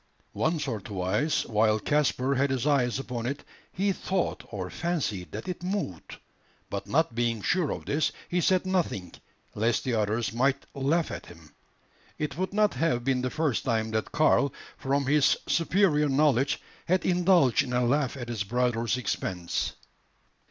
[0.33, 5.47] Once or twice, while Caspar had his eyes upon it, he thought or fancied that
[5.47, 6.17] it moved;
[6.71, 9.13] but not being sure of this, he said nothing,
[9.53, 11.53] lest the others might laugh at him.
[12.17, 17.05] It would not have been the first time that Karl, from his superior knowledge, had
[17.05, 19.73] indulged in a laugh at his brother's expense.